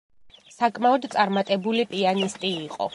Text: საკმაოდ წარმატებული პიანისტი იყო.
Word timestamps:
საკმაოდ 0.53 1.07
წარმატებული 1.17 1.87
პიანისტი 1.95 2.57
იყო. 2.69 2.87